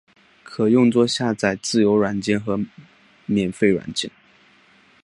[0.43, 2.67] 可用作下载自由软件及
[3.27, 4.09] 免费软件。